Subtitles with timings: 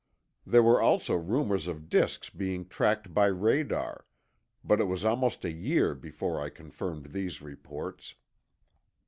[0.47, 4.07] There were also rumors of disks being tracked by radar,
[4.63, 8.15] but it was almost a year before I confirmed these reports.